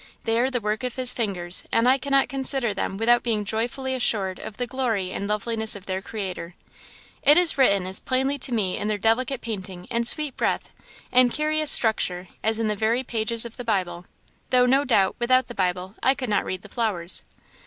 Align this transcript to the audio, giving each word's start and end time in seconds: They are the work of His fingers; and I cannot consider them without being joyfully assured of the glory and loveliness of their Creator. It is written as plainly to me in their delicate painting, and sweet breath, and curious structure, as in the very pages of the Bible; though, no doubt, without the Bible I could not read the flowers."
They 0.23 0.39
are 0.39 0.49
the 0.49 0.59
work 0.59 0.83
of 0.83 0.95
His 0.95 1.13
fingers; 1.13 1.63
and 1.71 1.87
I 1.87 1.99
cannot 1.99 2.27
consider 2.27 2.73
them 2.73 2.97
without 2.97 3.21
being 3.21 3.45
joyfully 3.45 3.93
assured 3.93 4.39
of 4.39 4.57
the 4.57 4.65
glory 4.65 5.11
and 5.11 5.27
loveliness 5.27 5.75
of 5.75 5.85
their 5.85 6.01
Creator. 6.01 6.55
It 7.21 7.37
is 7.37 7.55
written 7.55 7.85
as 7.85 7.99
plainly 7.99 8.39
to 8.39 8.51
me 8.51 8.77
in 8.77 8.87
their 8.87 8.97
delicate 8.97 9.41
painting, 9.41 9.87
and 9.91 10.07
sweet 10.07 10.35
breath, 10.35 10.71
and 11.11 11.31
curious 11.31 11.69
structure, 11.69 12.29
as 12.43 12.57
in 12.57 12.67
the 12.67 12.75
very 12.75 13.03
pages 13.03 13.45
of 13.45 13.57
the 13.57 13.63
Bible; 13.63 14.07
though, 14.49 14.65
no 14.65 14.85
doubt, 14.85 15.17
without 15.19 15.49
the 15.49 15.53
Bible 15.53 15.93
I 16.01 16.15
could 16.15 16.29
not 16.29 16.45
read 16.45 16.63
the 16.63 16.69
flowers." 16.69 17.21